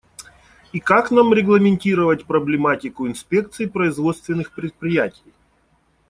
И 0.73 0.79
как 0.79 1.11
нам 1.11 1.31
регламентировать 1.31 2.25
проблематику 2.25 3.07
инспекций 3.07 3.69
производственных 3.69 4.51
предприятий? 4.51 5.31